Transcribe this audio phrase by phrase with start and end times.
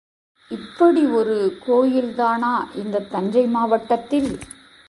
[0.51, 2.53] இப்படி ஒரு கோயில்தானா
[2.75, 4.31] இந்தத் தஞ்சை மாவட்டத்தில்?